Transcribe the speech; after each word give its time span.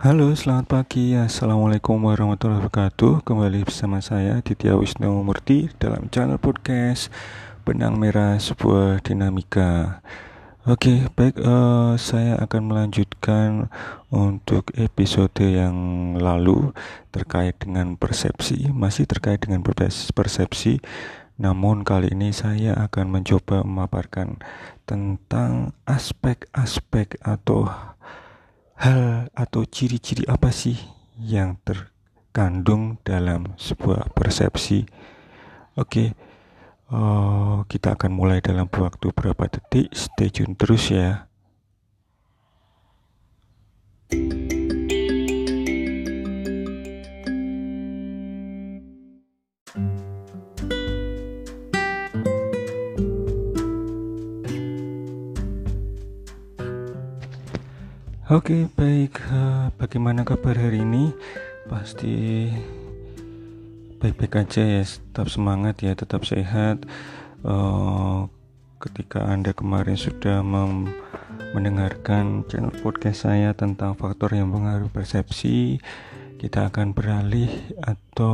Halo, 0.00 0.32
selamat 0.32 0.64
pagi. 0.72 1.12
Assalamualaikum 1.12 2.00
warahmatullahi 2.00 2.64
wabarakatuh. 2.64 3.20
Kembali 3.28 3.68
bersama 3.68 4.00
saya 4.00 4.40
Ditya 4.40 4.80
Wisnu 4.80 5.20
Murti 5.20 5.68
dalam 5.76 6.08
channel 6.08 6.40
podcast 6.40 7.12
Benang 7.68 8.00
Merah 8.00 8.40
Sebuah 8.40 9.04
Dinamika. 9.04 10.00
Oke, 10.64 11.04
baik. 11.12 11.36
Uh, 11.36 12.00
saya 12.00 12.40
akan 12.40 12.72
melanjutkan 12.72 13.68
untuk 14.08 14.72
episode 14.80 15.36
yang 15.44 15.76
lalu 16.16 16.72
terkait 17.12 17.60
dengan 17.60 18.00
persepsi, 18.00 18.72
masih 18.72 19.04
terkait 19.04 19.44
dengan 19.44 19.60
persepsi. 20.16 20.80
Namun 21.36 21.82
kali 21.82 22.14
ini 22.14 22.30
saya 22.30 22.78
akan 22.78 23.18
mencoba 23.18 23.66
memaparkan 23.66 24.38
tentang 24.86 25.74
aspek-aspek 25.90 27.18
atau 27.26 27.66
hal 28.78 29.28
atau 29.36 29.62
ciri-ciri 29.66 30.24
apa 30.28 30.48
sih 30.52 30.76
yang 31.20 31.58
terkandung 31.64 33.00
dalam 33.04 33.56
sebuah 33.56 34.12
persepsi? 34.16 34.84
Oke, 35.76 36.12
uh, 36.92 37.64
kita 37.68 37.96
akan 37.96 38.12
mulai 38.12 38.44
dalam 38.44 38.68
waktu 38.68 39.08
berapa 39.12 39.44
detik. 39.48 39.88
Stay 39.96 40.28
tune 40.28 40.56
terus 40.56 40.92
ya. 40.92 41.26
Oke, 58.32 58.64
baik. 58.80 59.20
Uh, 59.28 59.68
bagaimana 59.76 60.24
kabar 60.24 60.56
hari 60.56 60.80
ini? 60.80 61.12
Pasti 61.68 62.48
baik-baik 64.00 64.48
aja 64.48 64.64
ya. 64.64 64.80
Tetap 64.88 65.28
semangat 65.28 65.84
ya, 65.84 65.92
tetap 65.92 66.24
sehat. 66.24 66.80
Uh, 67.44 68.24
ketika 68.80 69.28
Anda 69.28 69.52
kemarin 69.52 70.00
sudah 70.00 70.40
mendengarkan 71.52 72.48
channel 72.48 72.72
podcast 72.80 73.28
saya 73.28 73.52
tentang 73.52 74.00
faktor 74.00 74.32
yang 74.32 74.48
mengaruhi 74.48 74.88
persepsi, 74.88 75.76
kita 76.40 76.72
akan 76.72 76.96
beralih 76.96 77.52
atau 77.84 78.32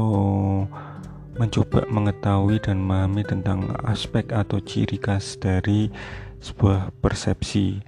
mencoba 1.42 1.90
mengetahui 1.90 2.62
dan 2.62 2.86
memahami 2.86 3.26
tentang 3.26 3.74
aspek 3.82 4.30
atau 4.30 4.62
ciri 4.62 5.02
khas 5.02 5.34
dari 5.42 5.90
sebuah 6.38 6.94
persepsi 7.02 7.82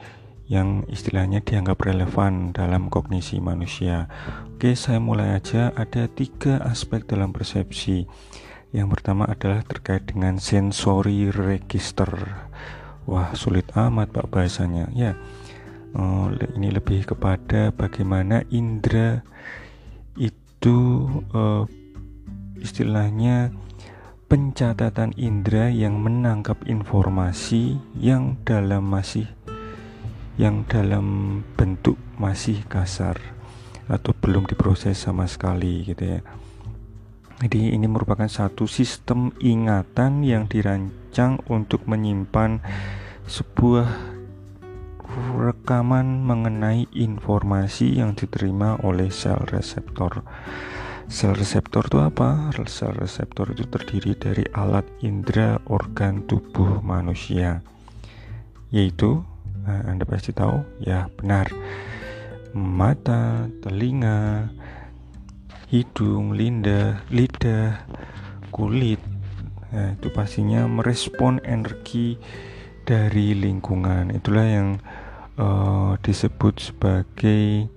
yang 0.50 0.82
istilahnya 0.90 1.46
dianggap 1.46 1.78
relevan 1.86 2.50
dalam 2.50 2.90
kognisi 2.90 3.38
manusia. 3.38 4.10
Oke, 4.50 4.74
saya 4.74 4.98
mulai 4.98 5.38
aja. 5.38 5.70
Ada 5.78 6.10
tiga 6.10 6.58
aspek 6.66 7.06
dalam 7.06 7.30
persepsi. 7.30 8.10
Yang 8.74 8.98
pertama 8.98 9.30
adalah 9.30 9.62
terkait 9.62 10.10
dengan 10.10 10.42
sensory 10.42 11.30
register. 11.30 12.10
Wah, 13.06 13.30
sulit 13.38 13.70
amat 13.78 14.10
pak 14.10 14.26
bahasanya. 14.26 14.90
Ya, 14.90 15.14
oh, 15.94 16.34
ini 16.58 16.74
lebih 16.74 17.06
kepada 17.06 17.70
bagaimana 17.70 18.42
indera 18.50 19.22
itu 20.18 21.06
uh, 21.30 21.62
istilahnya 22.58 23.54
pencatatan 24.30 25.10
indera 25.18 25.70
yang 25.74 25.98
menangkap 25.98 26.58
informasi 26.66 27.82
yang 27.98 28.38
dalam 28.46 28.86
masih 28.86 29.26
yang 30.38 30.68
dalam 30.68 31.40
bentuk 31.56 31.98
masih 32.20 32.62
kasar 32.68 33.18
atau 33.90 34.14
belum 34.14 34.46
diproses 34.46 35.02
sama 35.02 35.26
sekali 35.26 35.82
gitu 35.82 36.18
ya. 36.18 36.20
Jadi 37.40 37.72
ini 37.72 37.88
merupakan 37.88 38.28
satu 38.28 38.68
sistem 38.68 39.32
ingatan 39.40 40.20
yang 40.20 40.44
dirancang 40.44 41.40
untuk 41.48 41.88
menyimpan 41.88 42.60
sebuah 43.24 43.88
rekaman 45.40 46.20
mengenai 46.20 46.86
informasi 46.92 47.96
yang 47.96 48.12
diterima 48.12 48.76
oleh 48.84 49.08
sel 49.08 49.40
reseptor. 49.48 50.20
Sel 51.10 51.34
reseptor 51.34 51.88
itu 51.88 51.98
apa? 51.98 52.52
Sel 52.68 52.94
reseptor 52.94 53.56
itu 53.56 53.66
terdiri 53.66 54.12
dari 54.14 54.44
alat 54.54 54.84
indera 55.02 55.58
organ 55.66 56.22
tubuh 56.28 56.78
manusia, 56.84 57.64
yaitu 58.70 59.24
Nah, 59.64 59.80
Anda 59.86 60.04
pasti 60.08 60.32
tahu, 60.32 60.64
ya 60.80 61.08
benar. 61.20 61.52
Mata, 62.56 63.46
telinga, 63.62 64.50
hidung, 65.70 66.34
lidah, 66.34 67.04
lidah, 67.12 67.86
kulit. 68.50 68.98
Nah, 69.70 69.94
itu 69.94 70.10
pastinya 70.10 70.66
merespon 70.66 71.38
energi 71.46 72.18
dari 72.82 73.38
lingkungan. 73.38 74.10
Itulah 74.10 74.46
yang 74.50 74.68
uh, 75.38 75.94
disebut 76.02 76.58
sebagai 76.58 77.70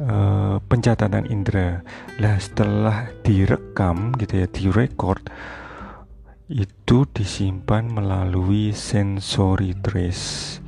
uh, 0.00 0.58
pencatatan 0.66 1.30
indera. 1.30 1.86
Lah 2.18 2.34
setelah 2.42 3.14
direkam 3.22 4.10
gitu 4.18 4.42
ya, 4.42 4.46
direkord 4.50 5.22
itu 6.44 7.08
disimpan 7.08 7.88
melalui 7.88 8.76
sensory 8.76 9.72
trace 9.80 10.60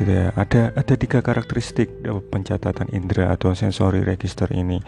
gitu 0.00 0.12
ya. 0.12 0.32
Ada 0.36 0.76
ada 0.76 0.94
tiga 0.96 1.24
karakteristik 1.24 1.88
pencatatan 2.32 2.92
indera 2.92 3.32
atau 3.32 3.52
sensory 3.56 4.04
register 4.04 4.48
ini. 4.52 4.80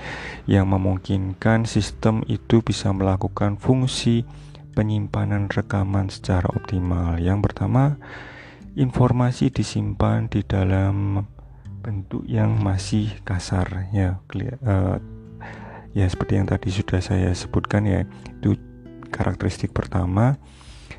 Yang 0.44 0.66
memungkinkan 0.69 1.64
sistem 1.64 2.24
itu 2.28 2.60
bisa 2.60 2.92
melakukan 2.92 3.56
fungsi 3.56 4.24
penyimpanan 4.76 5.50
rekaman 5.50 6.06
secara 6.12 6.46
optimal. 6.54 7.19
Yang 7.19 7.50
pertama 7.50 7.98
informasi 8.78 9.50
disimpan 9.50 10.30
di 10.30 10.46
dalam 10.46 11.26
bentuk 11.82 12.22
yang 12.28 12.54
masih 12.62 13.10
kasar. 13.26 13.90
Ya 13.90 14.22
uh, 14.62 14.96
ya 15.96 16.06
seperti 16.06 16.38
yang 16.38 16.46
tadi 16.46 16.70
sudah 16.70 17.00
saya 17.02 17.34
sebutkan 17.34 17.88
ya 17.88 18.06
itu 18.38 18.54
karakteristik 19.10 19.75
pertama. 19.75 20.38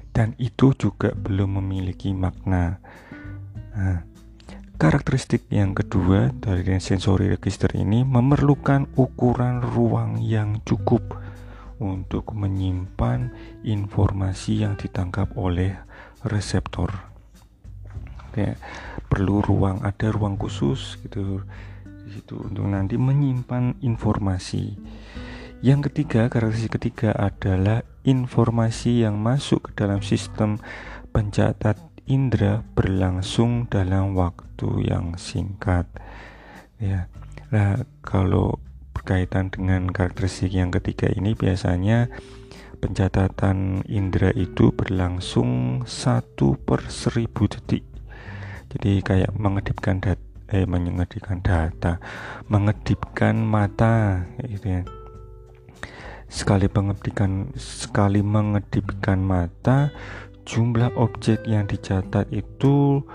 Dan 0.09 0.33
itu 0.41 0.73
juga 0.75 1.13
belum 1.13 1.61
memiliki 1.61 2.11
makna 2.11 2.81
Nah, 3.79 4.03
karakteristik 4.75 5.47
yang 5.47 5.72
kedua 5.72 6.35
dari 6.35 6.67
sensory 6.84 7.31
register 7.31 7.72
ini 7.79 8.03
memerlukan 8.03 8.91
ukuran 9.00 9.63
ruang 9.63 10.19
yang 10.19 10.59
cukup 10.67 11.16
untuk 11.79 12.35
menyimpan 12.35 13.31
informasi 13.63 14.68
yang 14.68 14.75
ditangkap 14.75 15.31
oleh 15.39 15.79
reseptor. 16.28 16.91
Kayak 18.35 18.59
perlu 19.07 19.39
ruang, 19.39 19.79
ada 19.88 20.12
ruang 20.12 20.35
khusus 20.35 21.00
gitu 21.00 21.47
di 21.88 22.19
situ 22.19 22.35
untuk 22.35 22.68
nanti 22.68 23.00
menyimpan 23.00 23.79
informasi. 23.79 24.75
Yang 25.63 25.88
ketiga, 25.91 26.28
karakteristik 26.28 26.75
ketiga 26.75 27.16
adalah 27.16 27.88
informasi 28.03 29.07
yang 29.07 29.16
masuk 29.23 29.72
ke 29.72 29.79
dalam 29.79 30.03
sistem 30.03 30.59
pencatat 31.16 31.79
indera 32.09 32.65
berlangsung 32.73 33.69
dalam 33.69 34.17
waktu 34.17 34.89
yang 34.89 35.15
singkat. 35.15 35.85
Ya 36.81 37.07
nah 37.53 37.85
kalau 38.01 38.57
berkaitan 38.97 39.53
dengan 39.53 39.89
karakteristik 39.89 40.53
yang 40.53 40.73
ketiga 40.73 41.09
ini 41.09 41.37
biasanya 41.37 42.11
pencatatan 42.81 43.85
indera 43.85 44.33
itu 44.33 44.73
berlangsung 44.73 45.83
satu 45.85 46.57
per 46.57 46.89
seribu 46.89 47.45
detik. 47.45 47.85
Jadi 48.73 49.01
kayak 49.05 49.33
mengedipkan 49.37 50.01
data 50.01 50.29
eh 50.49 50.65
mengedipkan 50.65 51.45
data 51.45 52.01
mengedipkan 52.50 53.38
mata 53.38 54.25
gitu 54.41 54.81
ya. 54.81 54.81
Sekali 56.29 56.69
mengedipkan 56.69 57.53
sekali 57.57 58.21
mengedipkan 58.21 59.21
mata 59.21 59.94
jumlah 60.50 60.90
objek 60.98 61.46
yang 61.46 61.69
dicatat 61.69 62.25
itu 62.34 63.06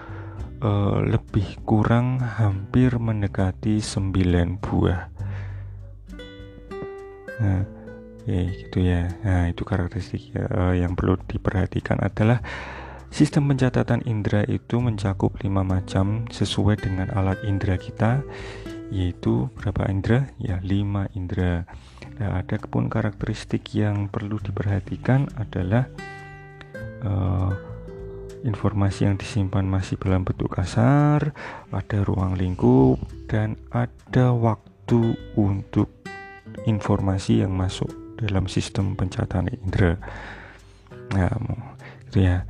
uh, 0.63 1.03
lebih 1.03 1.59
kurang 1.67 2.23
hampir 2.23 2.95
mendekati 2.95 3.83
9 3.83 4.63
buah 4.63 5.11
nah 7.35 7.67
ya 8.23 8.41
gitu 8.47 8.79
ya 8.79 9.11
nah 9.27 9.51
itu 9.51 9.67
karakteristik 9.67 10.31
uh, 10.39 10.79
yang 10.79 10.95
perlu 10.95 11.19
diperhatikan 11.27 11.99
adalah 11.99 12.39
Sistem 13.15 13.47
pencatatan 13.47 14.03
indera 14.11 14.43
itu 14.51 14.83
mencakup 14.83 15.39
lima 15.47 15.63
macam 15.63 16.27
sesuai 16.35 16.83
dengan 16.83 17.15
alat 17.15 17.39
indera 17.47 17.79
kita, 17.79 18.27
yaitu 18.91 19.47
berapa 19.55 19.87
indera? 19.87 20.27
Ya, 20.43 20.59
lima 20.59 21.07
indera. 21.15 21.63
Nah, 22.19 22.43
ada 22.43 22.59
pun 22.67 22.91
karakteristik 22.91 23.71
yang 23.71 24.11
perlu 24.11 24.43
diperhatikan 24.43 25.31
adalah 25.39 25.87
uh, 27.05 27.53
informasi 28.45 29.09
yang 29.09 29.17
disimpan 29.17 29.65
masih 29.65 29.97
dalam 29.97 30.25
bentuk 30.25 30.53
kasar, 30.53 31.33
ada 31.73 31.99
ruang 32.05 32.37
lingkup, 32.37 33.01
dan 33.29 33.56
ada 33.73 34.37
waktu 34.37 35.17
untuk 35.37 35.89
informasi 36.69 37.41
yang 37.41 37.56
masuk 37.56 37.89
dalam 38.21 38.45
sistem 38.47 38.93
pencatatan 38.95 39.49
indera. 39.49 39.97
Nah, 41.17 41.33
gitu 42.09 42.21
ya. 42.21 42.45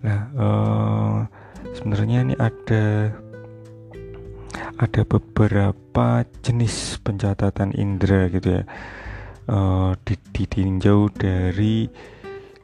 Nah, 0.00 0.20
uh, 0.38 1.16
sebenarnya 1.76 2.24
ini 2.24 2.34
ada 2.38 3.12
ada 4.80 5.02
beberapa 5.04 6.24
jenis 6.40 6.96
pencatatan 7.04 7.76
indera 7.76 8.32
gitu 8.32 8.62
ya. 8.62 8.64
Uh, 9.50 9.98
ditinjau 10.06 11.10
dari 11.10 11.90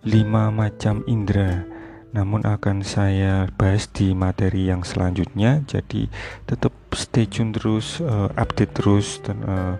lima 0.06 0.54
macam 0.54 1.02
indera. 1.10 1.66
Namun 2.14 2.46
akan 2.46 2.80
saya 2.86 3.50
bahas 3.58 3.90
di 3.90 4.14
materi 4.14 4.70
yang 4.70 4.86
selanjutnya. 4.86 5.66
Jadi 5.66 6.08
tetap 6.46 6.72
stay 6.94 7.26
tune 7.28 7.52
terus 7.52 8.00
uh, 8.00 8.30
update 8.38 8.72
terus 8.78 9.20
dan 9.20 9.42
uh, 9.44 9.74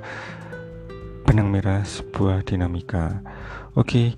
benang 1.24 1.48
merah 1.48 1.86
sebuah 1.86 2.44
dinamika. 2.44 3.22
Oke. 3.78 3.86
Okay. 3.86 4.08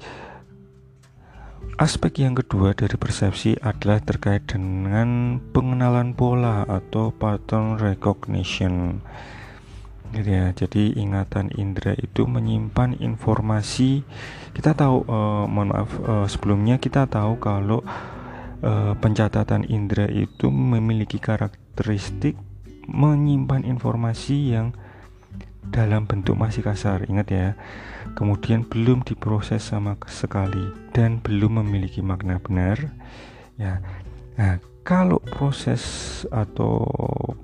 Aspek 1.78 2.26
yang 2.26 2.34
kedua 2.34 2.74
dari 2.74 2.98
persepsi 2.98 3.54
adalah 3.62 4.02
terkait 4.02 4.50
dengan 4.50 5.38
pengenalan 5.54 6.10
pola 6.10 6.66
atau 6.66 7.14
pattern 7.14 7.78
recognition. 7.78 8.98
Gitu 10.10 10.26
ya. 10.26 10.50
Jadi 10.50 10.98
ingatan 10.98 11.54
indera 11.54 11.94
itu 11.94 12.26
menyimpan 12.26 12.98
informasi 12.98 14.02
kita 14.58 14.74
tahu 14.74 15.06
uh, 15.06 15.46
mohon 15.46 15.70
maaf 15.70 15.90
uh, 16.02 16.26
sebelumnya 16.26 16.82
kita 16.82 17.06
tahu 17.06 17.38
kalau 17.38 17.86
uh, 18.66 18.92
pencatatan 18.98 19.62
indera 19.70 20.10
itu 20.10 20.50
memiliki 20.50 21.22
karakteristik 21.22 22.34
menyimpan 22.90 23.62
informasi 23.62 24.58
yang 24.58 24.74
dalam 25.62 26.10
bentuk 26.10 26.34
masih 26.34 26.66
kasar 26.66 27.06
ingat 27.06 27.28
ya. 27.30 27.48
Kemudian 28.18 28.66
belum 28.66 29.06
diproses 29.06 29.62
sama 29.62 29.94
sekali 30.10 30.74
dan 30.90 31.22
belum 31.22 31.62
memiliki 31.62 32.02
makna 32.02 32.42
benar 32.42 32.82
ya. 33.62 33.78
Nah 34.34 34.58
kalau 34.88 35.20
proses 35.20 35.84
atau 36.32 36.80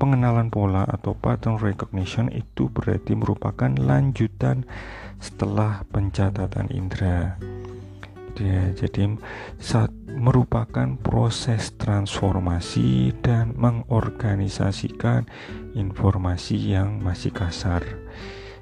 pengenalan 0.00 0.49
pola 0.49 0.88
atau 0.88 1.12
pattern 1.12 1.61
recognition 1.61 2.32
itu 2.32 2.73
berarti 2.73 3.12
merupakan 3.12 3.69
lanjutan 3.69 4.64
setelah 5.20 5.85
pencatatan 5.93 6.73
indera. 6.73 7.37
Ya, 8.41 8.73
jadi 8.73 9.20
saat 9.61 9.93
merupakan 10.08 10.96
proses 11.05 11.76
transformasi 11.76 13.12
dan 13.20 13.52
mengorganisasikan 13.61 15.29
informasi 15.76 16.73
yang 16.73 17.05
masih 17.05 17.29
kasar 17.29 17.85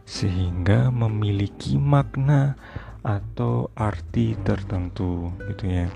sehingga 0.02 0.90
memiliki 0.90 1.78
makna 1.78 2.58
atau 3.06 3.70
arti 3.78 4.34
tertentu 4.42 5.30
gitu 5.54 5.70
ya. 5.70 5.86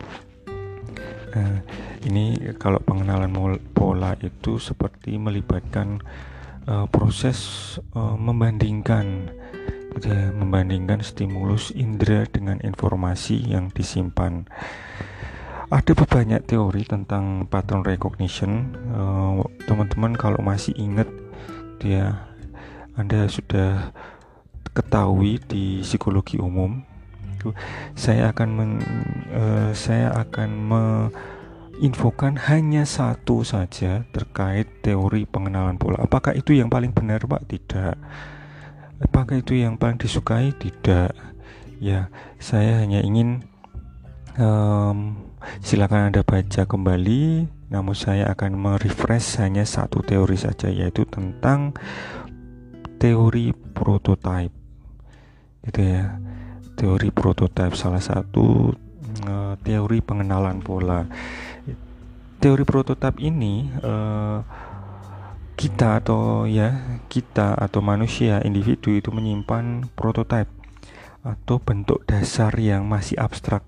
Nah, 1.37 1.61
ini 2.07 2.39
kalau 2.57 2.79
pengenalan 2.79 3.35
pola 3.75 4.15
itu 4.23 4.63
seperti 4.63 5.19
melibatkan 5.19 5.99
uh, 6.71 6.87
proses 6.87 7.39
uh, 7.99 8.15
membandingkan 8.15 9.35
gitu 9.99 10.13
ya, 10.13 10.31
membandingkan 10.31 11.03
stimulus 11.03 11.75
indera 11.75 12.29
dengan 12.31 12.63
informasi 12.63 13.51
yang 13.51 13.73
disimpan. 13.75 14.47
Ada 15.67 15.99
banyak 15.99 16.47
teori 16.47 16.87
tentang 16.87 17.51
pattern 17.51 17.83
recognition. 17.83 18.71
Eh, 18.87 19.43
teman-teman 19.67 20.15
uh, 20.15 20.19
kalau 20.21 20.39
masih 20.39 20.71
ingat 20.79 21.11
dia 21.83 22.23
Anda 22.95 23.27
sudah 23.27 23.91
ketahui 24.71 25.43
di 25.43 25.83
psikologi 25.83 26.39
umum 26.39 26.87
saya 27.95 28.33
akan 28.35 28.49
men, 28.51 28.71
uh, 29.31 29.71
saya 29.77 30.11
akan 30.15 30.51
menginfokan 31.77 32.41
hanya 32.49 32.89
satu 32.89 33.45
saja 33.45 34.09
terkait 34.09 34.65
teori 34.81 35.29
pengenalan 35.29 35.77
pola. 35.77 36.01
Apakah 36.01 36.33
itu 36.33 36.57
yang 36.57 36.73
paling 36.73 36.97
benar, 36.97 37.21
Pak? 37.29 37.45
Tidak. 37.45 37.95
Apakah 39.05 39.45
itu 39.45 39.61
yang 39.61 39.77
paling 39.77 40.01
disukai? 40.01 40.57
Tidak. 40.57 41.13
Ya, 41.77 42.09
saya 42.41 42.81
hanya 42.81 43.05
ingin 43.05 43.45
um, 44.41 45.21
silakan 45.61 46.09
Anda 46.09 46.25
baca 46.25 46.65
kembali. 46.65 47.53
Namun 47.69 47.93
saya 47.93 48.33
akan 48.33 48.57
merefresh 48.57 49.45
hanya 49.45 49.69
satu 49.69 50.01
teori 50.01 50.41
saja 50.41 50.73
yaitu 50.73 51.05
tentang 51.05 51.77
teori 52.97 53.53
prototype. 53.53 54.55
Gitu 55.61 55.83
ya 55.85 56.17
teori 56.77 57.09
prototipe 57.09 57.73
salah 57.73 58.01
satu 58.01 58.71
uh, 59.25 59.55
teori 59.65 59.99
pengenalan 60.05 60.61
pola 60.61 61.09
teori 62.41 62.65
prototipe 62.69 63.19
ini 63.21 63.71
uh, 63.83 64.41
kita 65.57 66.05
atau 66.05 66.45
ya 66.45 67.01
kita 67.09 67.57
atau 67.57 67.81
manusia 67.81 68.45
individu 68.45 68.93
itu 68.93 69.09
menyimpan 69.09 69.89
prototipe 69.97 70.53
atau 71.25 71.57
bentuk 71.59 72.05
dasar 72.05 72.53
yang 72.61 72.85
masih 72.87 73.17
abstrak 73.19 73.65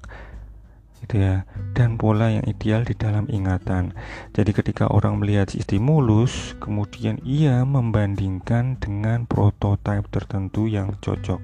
gitu 1.01 1.23
ya 1.23 1.47
dan 1.73 1.97
pola 1.97 2.29
yang 2.29 2.45
ideal 2.45 2.85
di 2.85 2.93
dalam 2.93 3.25
ingatan. 3.31 3.95
Jadi 4.35 4.51
ketika 4.53 4.91
orang 4.91 5.23
melihat 5.23 5.49
stimulus 5.49 6.59
kemudian 6.61 7.23
ia 7.25 7.65
membandingkan 7.65 8.77
dengan 8.77 9.25
prototipe 9.25 10.11
tertentu 10.13 10.69
yang 10.69 10.99
cocok. 11.01 11.41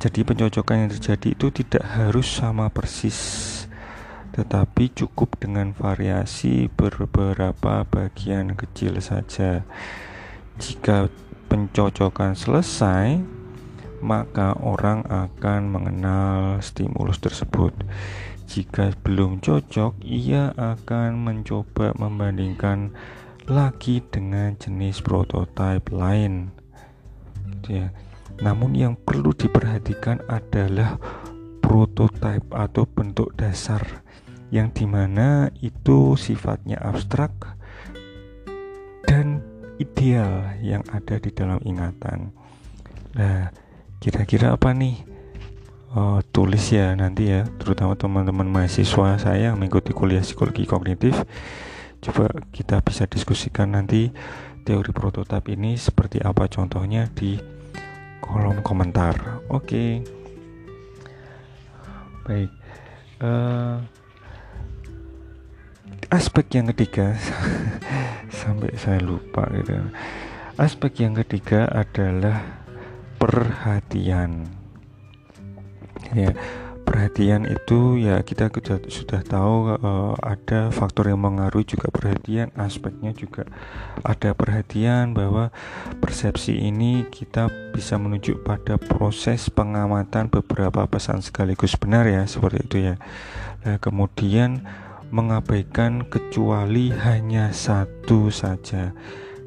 Jadi 0.00 0.24
pencocokan 0.24 0.88
yang 0.88 0.90
terjadi 0.96 1.28
itu 1.36 1.46
tidak 1.52 1.84
harus 1.84 2.24
sama 2.24 2.72
persis 2.72 3.59
tetapi 4.30 4.94
cukup 4.94 5.38
dengan 5.42 5.74
variasi 5.74 6.70
beberapa 6.70 7.82
bagian 7.86 8.54
kecil 8.54 9.02
saja. 9.02 9.66
Jika 10.60 11.10
pencocokan 11.50 12.38
selesai, 12.38 13.18
maka 14.00 14.56
orang 14.62 15.04
akan 15.08 15.60
mengenal 15.68 16.62
stimulus 16.62 17.18
tersebut. 17.18 17.74
Jika 18.50 18.94
belum 19.06 19.38
cocok, 19.38 20.02
ia 20.02 20.50
akan 20.58 21.22
mencoba 21.22 21.94
membandingkan 21.94 22.90
lagi 23.46 24.02
dengan 24.10 24.54
jenis 24.58 25.02
prototipe 25.02 25.90
lain. 25.94 26.50
Ya. 27.66 27.94
Namun 28.40 28.72
yang 28.72 28.94
perlu 28.96 29.36
diperhatikan 29.36 30.24
adalah 30.26 30.96
prototipe 31.60 32.50
atau 32.50 32.88
bentuk 32.88 33.36
dasar 33.36 34.02
yang 34.50 34.74
di 34.74 34.86
mana 34.86 35.50
itu 35.62 36.18
sifatnya 36.18 36.78
abstrak 36.82 37.54
dan 39.06 39.42
ideal 39.78 40.54
yang 40.60 40.82
ada 40.90 41.16
di 41.16 41.30
dalam 41.30 41.58
ingatan. 41.62 42.34
Nah, 43.16 43.50
kira-kira 44.02 44.54
apa 44.54 44.74
nih? 44.74 45.06
Oh, 45.90 46.22
tulis 46.30 46.70
ya 46.70 46.94
nanti 46.94 47.34
ya, 47.34 47.42
terutama 47.58 47.98
teman-teman 47.98 48.46
mahasiswa 48.46 49.18
saya 49.18 49.50
yang 49.50 49.58
mengikuti 49.58 49.90
kuliah 49.90 50.22
psikologi 50.22 50.62
kognitif. 50.62 51.18
Coba 51.98 52.30
kita 52.54 52.78
bisa 52.78 53.10
diskusikan 53.10 53.74
nanti 53.74 54.14
teori 54.62 54.94
prototipe 54.94 55.50
ini 55.50 55.74
seperti 55.74 56.22
apa 56.22 56.46
contohnya 56.46 57.10
di 57.10 57.34
kolom 58.22 58.62
komentar. 58.62 59.42
Oke. 59.50 59.66
Okay. 59.66 59.90
Baik. 62.22 62.50
Uh, 63.18 63.82
aspek 66.08 66.56
yang 66.56 66.72
ketiga 66.72 67.20
sampai 68.40 68.72
saya 68.80 69.04
lupa 69.04 69.44
gitu. 69.52 69.76
Aspek 70.56 71.04
yang 71.04 71.12
ketiga 71.20 71.68
adalah 71.68 72.64
perhatian. 73.20 74.48
Ya 76.16 76.32
perhatian 76.90 77.46
itu 77.46 78.02
ya 78.02 78.18
kita 78.26 78.50
sudah, 78.90 79.22
tahu 79.22 79.78
uh, 79.78 80.18
ada 80.26 80.74
faktor 80.74 81.06
yang 81.06 81.22
mengaruhi 81.22 81.62
juga 81.62 81.86
perhatian 81.86 82.50
aspeknya 82.58 83.14
juga 83.14 83.46
ada 84.02 84.34
perhatian 84.34 85.14
bahwa 85.14 85.54
persepsi 86.02 86.58
ini 86.58 87.06
kita 87.06 87.46
bisa 87.70 87.94
menuju 87.94 88.42
pada 88.42 88.74
proses 88.74 89.46
pengamatan 89.54 90.26
beberapa 90.34 90.82
pesan 90.90 91.22
sekaligus 91.22 91.78
benar 91.78 92.10
ya 92.10 92.26
seperti 92.26 92.58
itu 92.66 92.76
ya 92.90 92.94
nah, 93.62 93.78
kemudian 93.78 94.66
mengabaikan 95.10 96.06
kecuali 96.06 96.94
hanya 96.94 97.54
satu 97.54 98.30
saja. 98.30 98.94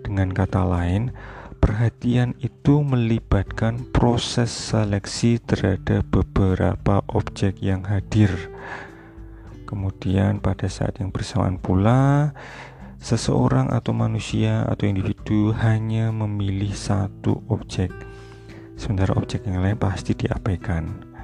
Dengan 0.04 0.36
kata 0.36 0.68
lain 0.68 1.16
Perhatian 1.64 2.36
itu 2.44 2.84
melibatkan 2.84 3.88
proses 3.96 4.52
seleksi 4.52 5.40
terhadap 5.40 6.04
beberapa 6.12 7.00
objek 7.08 7.64
yang 7.64 7.88
hadir. 7.88 8.36
Kemudian 9.64 10.44
pada 10.44 10.68
saat 10.68 11.00
yang 11.00 11.08
bersamaan 11.08 11.56
pula 11.56 12.36
seseorang 13.00 13.72
atau 13.72 13.96
manusia 13.96 14.68
atau 14.68 14.92
individu 14.92 15.56
hanya 15.56 16.12
memilih 16.12 16.76
satu 16.76 17.40
objek. 17.48 17.96
Sementara 18.76 19.16
objek 19.16 19.48
yang 19.48 19.64
lain 19.64 19.80
pasti 19.80 20.20
diabaikan. 20.20 21.16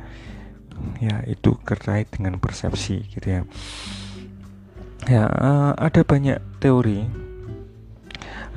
Ya 1.04 1.20
itu 1.28 1.60
terkait 1.68 2.16
dengan 2.16 2.40
persepsi 2.40 3.04
gitu 3.12 3.28
ya 3.28 3.42
ya 5.08 5.30
uh, 5.30 5.72
ada 5.78 6.02
banyak 6.04 6.42
teori. 6.60 7.08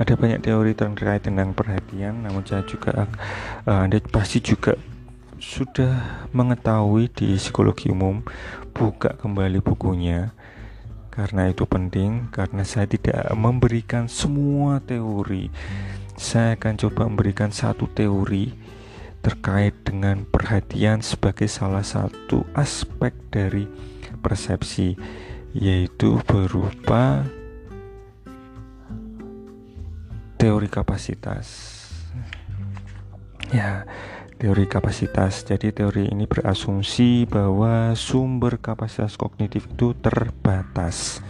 Ada 0.01 0.17
banyak 0.17 0.41
teori 0.41 0.73
terkait 0.73 1.21
tentang 1.21 1.53
perhatian 1.53 2.25
namun 2.25 2.41
saya 2.43 2.65
juga 2.65 3.05
uh, 3.69 3.85
anda 3.85 4.01
pasti 4.09 4.41
juga 4.41 4.73
sudah 5.43 6.23
mengetahui 6.31 7.11
di 7.11 7.35
psikologi 7.35 7.91
umum 7.91 8.23
buka 8.73 9.15
kembali 9.19 9.59
bukunya. 9.59 10.31
Karena 11.13 11.45
itu 11.45 11.69
penting, 11.69 12.33
karena 12.33 12.65
saya 12.65 12.89
tidak 12.89 13.29
memberikan 13.37 14.09
semua 14.09 14.81
teori. 14.81 15.53
Saya 16.17 16.57
akan 16.57 16.73
coba 16.73 17.05
memberikan 17.05 17.53
satu 17.53 17.85
teori 17.85 18.49
terkait 19.21 19.77
dengan 19.85 20.25
perhatian 20.25 21.05
sebagai 21.05 21.45
salah 21.45 21.85
satu 21.85 22.49
aspek 22.57 23.13
dari 23.29 23.69
persepsi, 24.25 24.97
yaitu 25.53 26.17
berupa 26.25 27.21
teori 30.41 30.65
kapasitas. 30.67 31.71
Ya, 33.53 33.85
teori 34.41 34.65
kapasitas. 34.65 35.45
Jadi 35.45 35.69
teori 35.69 36.09
ini 36.09 36.25
berasumsi 36.25 37.29
bahwa 37.29 37.93
sumber 37.93 38.57
kapasitas 38.57 39.13
kognitif 39.13 39.69
itu 39.69 39.93
terbatas. 39.93 41.21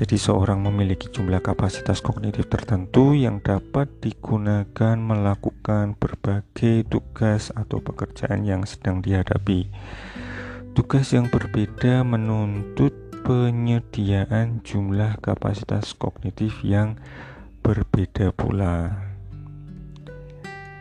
Jadi 0.00 0.16
seorang 0.16 0.64
memiliki 0.64 1.12
jumlah 1.12 1.44
kapasitas 1.44 2.00
kognitif 2.00 2.48
tertentu 2.48 3.12
yang 3.12 3.44
dapat 3.44 3.90
digunakan 4.00 4.96
melakukan 4.96 5.92
berbagai 5.98 6.88
tugas 6.88 7.52
atau 7.52 7.84
pekerjaan 7.84 8.48
yang 8.48 8.64
sedang 8.64 9.04
dihadapi. 9.04 9.68
Tugas 10.70 11.10
yang 11.10 11.26
berbeda 11.26 12.06
menuntut 12.06 12.94
penyediaan 13.26 14.62
jumlah 14.62 15.18
kapasitas 15.18 15.98
kognitif 15.98 16.62
yang 16.62 16.94
berbeda 17.60 18.30
pula. 18.30 18.94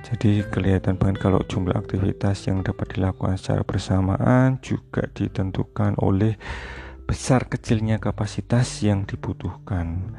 Jadi 0.05 0.45
kelihatan 0.45 0.97
banget 0.97 1.21
kalau 1.21 1.41
jumlah 1.45 1.73
aktivitas 1.73 2.45
yang 2.45 2.61
dapat 2.61 2.97
dilakukan 2.97 3.37
secara 3.37 3.61
bersamaan 3.65 4.61
juga 4.61 5.09
ditentukan 5.09 5.97
oleh 6.01 6.37
besar 7.09 7.49
kecilnya 7.49 7.97
kapasitas 7.97 8.85
yang 8.85 9.09
dibutuhkan. 9.09 10.13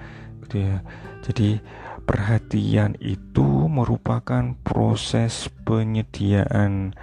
Gitu 0.47 0.67
ya. 0.67 0.83
Jadi 1.23 1.63
perhatian 2.07 2.99
itu 2.99 3.71
merupakan 3.71 4.55
proses 4.67 5.47
penyediaan 5.63 6.95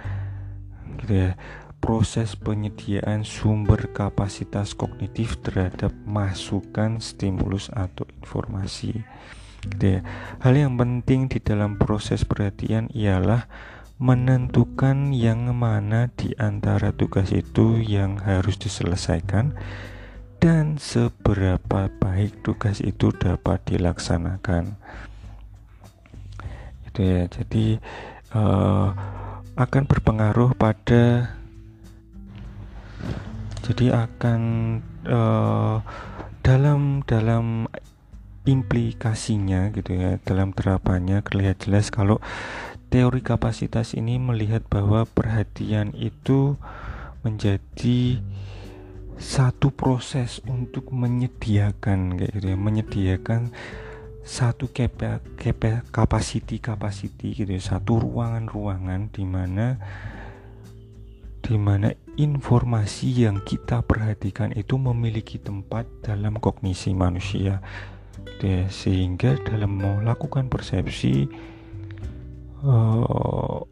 gitu 1.00 1.12
ya. 1.16 1.32
Proses 1.78 2.34
penyediaan 2.34 3.22
sumber 3.22 3.88
kapasitas 3.94 4.74
kognitif 4.74 5.38
terhadap 5.40 5.94
masukan 6.04 6.98
stimulus 6.98 7.70
atau 7.70 8.04
informasi. 8.20 9.06
Gitu 9.62 9.98
ya. 9.98 10.00
Hal 10.42 10.54
yang 10.54 10.74
penting 10.74 11.30
di 11.30 11.38
dalam 11.38 11.78
proses 11.78 12.26
perhatian 12.26 12.90
ialah 12.94 13.46
menentukan 13.98 15.10
yang 15.10 15.50
mana 15.58 16.06
di 16.14 16.30
antara 16.38 16.94
tugas 16.94 17.34
itu 17.34 17.82
yang 17.82 18.22
harus 18.22 18.54
diselesaikan 18.54 19.58
dan 20.38 20.78
seberapa 20.78 21.90
baik 21.98 22.46
tugas 22.46 22.78
itu 22.78 23.10
dapat 23.10 23.58
dilaksanakan. 23.66 24.78
Itu 26.86 27.00
ya. 27.02 27.26
Jadi 27.26 27.82
uh, 28.38 28.88
akan 29.58 29.82
berpengaruh 29.90 30.54
pada 30.54 31.34
jadi 33.68 34.08
akan 34.08 34.40
uh, 35.04 35.84
dalam 36.40 37.04
dalam 37.04 37.68
implikasinya 38.48 39.68
gitu 39.76 39.92
ya 39.92 40.16
dalam 40.24 40.56
terapannya 40.56 41.20
terlihat 41.20 41.68
jelas 41.68 41.92
kalau 41.92 42.16
teori 42.88 43.20
kapasitas 43.20 43.92
ini 43.92 44.16
melihat 44.16 44.64
bahwa 44.72 45.04
perhatian 45.04 45.92
itu 45.92 46.56
menjadi 47.20 48.24
satu 49.20 49.68
proses 49.68 50.40
untuk 50.48 50.88
menyediakan 50.88 52.16
kayak 52.16 52.32
gitu 52.40 52.46
ya 52.48 52.56
menyediakan 52.56 53.52
satu 54.24 54.72
kepa, 54.72 55.20
kepa, 55.36 55.84
capacity 55.92 56.56
capacity 56.56 57.36
gitu 57.36 57.50
ya 57.52 57.60
satu 57.60 58.00
ruangan-ruangan 58.00 59.12
di 59.12 59.24
mana 59.28 59.76
di 61.44 61.56
mana 61.60 61.92
informasi 62.18 63.24
yang 63.24 63.38
kita 63.46 63.86
perhatikan 63.86 64.50
itu 64.58 64.74
memiliki 64.74 65.38
tempat 65.38 65.86
dalam 66.02 66.36
kognisi 66.42 66.90
manusia. 66.92 67.62
Sehingga 68.70 69.38
dalam 69.46 69.78
melakukan 69.78 70.50
persepsi 70.50 71.30
uh, 72.66 73.62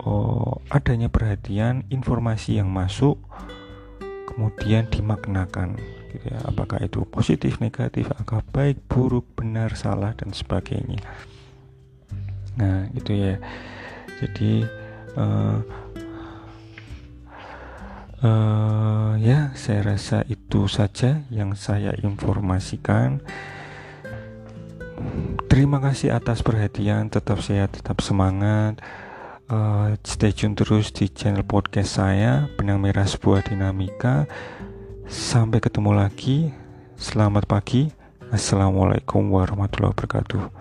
uh, 0.00 0.52
adanya 0.72 1.12
perhatian 1.12 1.84
informasi 1.92 2.60
yang 2.60 2.72
masuk 2.72 3.20
kemudian 4.28 4.88
dimaknakan 4.88 5.76
gitu 6.12 6.16
ya. 6.24 6.40
Apakah 6.48 6.80
itu 6.84 7.04
positif 7.08 7.60
negatif 7.60 8.08
apakah 8.12 8.40
baik 8.52 8.80
buruk 8.88 9.28
benar 9.36 9.76
salah 9.76 10.16
dan 10.16 10.32
sebagainya. 10.32 11.00
Nah 12.56 12.88
itu 12.96 13.12
ya. 13.12 13.34
Jadi 14.20 14.64
uh, 15.16 15.83
uh, 18.24 19.12
ya 19.20 19.52
saya 19.52 19.94
rasa 19.94 20.24
itu 20.26 20.66
saja 20.66 21.22
yang 21.28 21.52
saya 21.52 21.92
informasikan 22.00 23.20
Terima 25.50 25.78
kasih 25.78 26.10
atas 26.10 26.42
perhatian, 26.42 27.06
tetap 27.06 27.38
sehat, 27.38 27.78
tetap 27.78 28.02
semangat. 28.02 28.82
Uh, 29.46 29.94
stay 30.02 30.32
tune 30.32 30.56
terus 30.56 30.90
di 30.90 31.06
channel 31.06 31.46
podcast 31.46 32.00
saya, 32.00 32.50
Benang 32.58 32.82
Merah 32.82 33.06
Sebuah 33.06 33.46
Dinamika. 33.46 34.26
Sampai 35.06 35.62
ketemu 35.62 35.94
lagi. 35.94 36.50
Selamat 36.98 37.46
pagi. 37.46 37.92
Assalamualaikum 38.34 39.30
warahmatullahi 39.30 39.94
wabarakatuh. 39.94 40.53